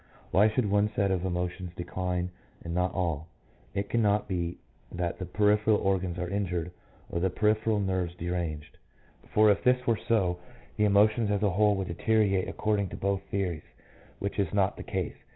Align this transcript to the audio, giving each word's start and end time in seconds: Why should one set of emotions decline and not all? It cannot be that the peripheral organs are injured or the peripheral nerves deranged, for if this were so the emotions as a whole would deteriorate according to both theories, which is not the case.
Why 0.31 0.49
should 0.49 0.67
one 0.71 0.89
set 0.95 1.11
of 1.11 1.25
emotions 1.25 1.73
decline 1.75 2.31
and 2.65 2.73
not 2.73 2.91
all? 2.95 3.27
It 3.75 3.87
cannot 3.87 4.27
be 4.27 4.57
that 4.91 5.19
the 5.19 5.27
peripheral 5.27 5.77
organs 5.77 6.17
are 6.17 6.27
injured 6.27 6.71
or 7.11 7.19
the 7.19 7.29
peripheral 7.29 7.79
nerves 7.79 8.15
deranged, 8.15 8.79
for 9.31 9.51
if 9.51 9.63
this 9.63 9.85
were 9.85 9.99
so 10.07 10.39
the 10.75 10.85
emotions 10.85 11.29
as 11.29 11.43
a 11.43 11.51
whole 11.51 11.75
would 11.75 11.87
deteriorate 11.89 12.47
according 12.47 12.89
to 12.89 12.95
both 12.95 13.21
theories, 13.29 13.61
which 14.17 14.39
is 14.39 14.51
not 14.55 14.75
the 14.75 14.81
case. 14.81 15.13